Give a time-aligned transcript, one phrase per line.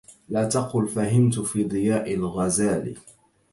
[0.29, 2.95] لا تقل همت في ضياء الغزال